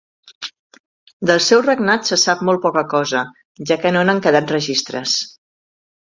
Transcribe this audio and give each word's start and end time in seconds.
Del 1.31 1.41
seu 1.47 1.59
regnat 1.65 2.09
se 2.11 2.17
sap 2.21 2.41
molt 2.49 2.61
poca 2.65 2.83
cosa, 2.97 3.21
ja 3.71 3.77
que 3.83 3.91
no 3.97 4.01
n'han 4.07 4.23
quedat 4.29 4.55
registres. 4.59 5.13